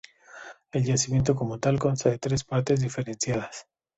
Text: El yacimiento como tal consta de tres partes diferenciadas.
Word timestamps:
El 0.71 0.83
yacimiento 0.85 1.35
como 1.35 1.59
tal 1.59 1.77
consta 1.77 2.09
de 2.09 2.17
tres 2.17 2.43
partes 2.43 2.79
diferenciadas. 2.79 3.67